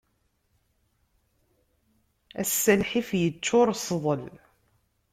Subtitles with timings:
[2.41, 4.23] Ass-a lḥif yeččur sḍel.